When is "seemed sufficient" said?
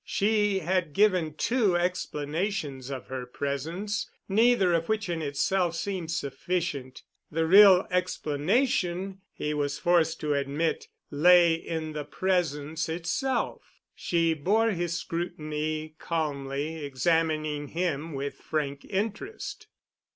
5.75-7.03